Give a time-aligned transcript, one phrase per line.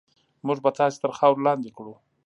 [0.45, 1.93] موږ به تاسې تر خاورو لاندې کړو.